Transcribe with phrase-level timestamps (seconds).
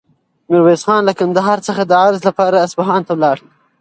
[0.49, 3.37] میرویس خان له کندهار څخه د عرض لپاره اصفهان ته ولاړ.